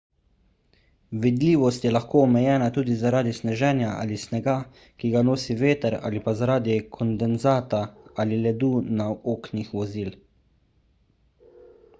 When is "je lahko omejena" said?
1.87-2.69